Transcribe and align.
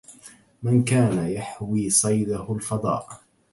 من 0.63 0.83
كان 0.83 1.29
يحوي 1.31 1.89
صيده 1.89 2.53
الفضاء 2.53 3.21